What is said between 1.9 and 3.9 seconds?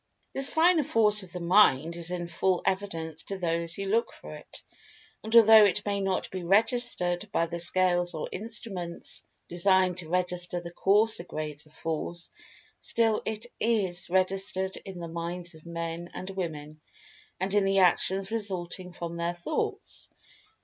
is in full evidence to those who